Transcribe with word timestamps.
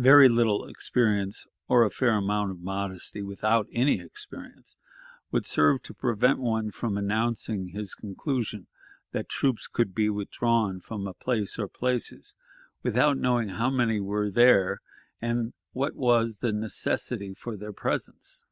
Very 0.00 0.30
little 0.30 0.66
experience 0.66 1.46
or 1.68 1.84
a 1.84 1.90
fair 1.90 2.16
amount 2.16 2.50
of 2.52 2.60
modesty 2.62 3.20
without 3.20 3.66
any 3.70 4.00
experience 4.00 4.78
would 5.30 5.44
serve 5.44 5.82
to 5.82 5.92
prevent 5.92 6.38
one 6.38 6.70
from 6.70 6.96
announcing 6.96 7.66
his 7.68 7.94
conclusion 7.94 8.66
that 9.12 9.28
troops 9.28 9.66
could 9.66 9.94
be 9.94 10.08
withdrawn 10.08 10.80
from 10.80 11.06
a 11.06 11.12
place 11.12 11.58
or 11.58 11.68
places 11.68 12.34
without 12.82 13.18
knowing 13.18 13.50
how 13.50 13.68
many 13.68 14.00
were 14.00 14.30
there, 14.30 14.80
and 15.20 15.52
what 15.74 15.94
was 15.94 16.36
the 16.36 16.50
necessity 16.54 17.34
for 17.34 17.54
their 17.54 17.74
presence. 17.74 18.46